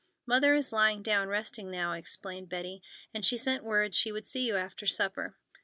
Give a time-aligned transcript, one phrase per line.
[0.25, 2.81] "Mother is lying down, resting now," explained Betty,
[3.13, 5.37] "and sent word she would see you after supper."